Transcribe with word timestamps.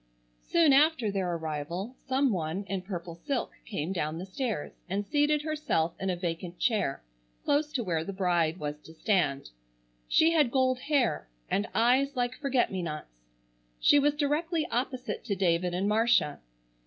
Soon 0.41 0.73
after 0.73 1.11
their 1.11 1.31
arrival 1.35 1.93
some 1.95 2.31
one 2.33 2.63
in 2.63 2.81
purple 2.81 3.13
silk 3.13 3.51
came 3.67 3.93
down 3.93 4.17
the 4.17 4.25
stairs 4.25 4.71
and 4.89 5.05
seated 5.05 5.43
herself 5.43 5.93
in 5.99 6.09
a 6.09 6.15
vacant 6.15 6.57
chair 6.57 7.03
close 7.45 7.71
to 7.71 7.83
where 7.83 8.03
the 8.03 8.11
bride 8.11 8.57
was 8.57 8.79
to 8.79 8.95
stand. 8.95 9.51
She 10.07 10.31
had 10.31 10.49
gold 10.49 10.79
hair 10.79 11.27
and 11.51 11.67
eyes 11.75 12.15
like 12.15 12.33
forget 12.33 12.71
me 12.71 12.81
nots. 12.81 13.13
She 13.79 13.99
was 13.99 14.15
directly 14.15 14.65
opposite 14.71 15.23
to 15.25 15.35
David 15.35 15.75
and 15.75 15.87
Marcia. 15.87 16.39